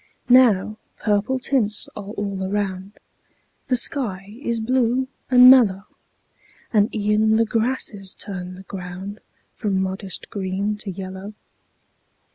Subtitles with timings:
[0.29, 2.93] Now purple tints are all around;
[3.67, 5.83] The sky is blue and mellow;
[6.73, 9.19] And e'en the grasses turn the ground
[9.53, 11.35] From modest green to yellow.